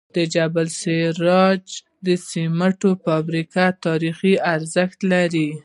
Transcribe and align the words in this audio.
د 0.15 0.17
جبل 0.33 0.67
السراج 0.73 1.63
د 2.05 2.07
سمنټو 2.29 2.91
فابریکه 3.05 3.63
تاریخي 3.85 4.33
ارزښت 4.55 4.99
لري. 5.11 5.49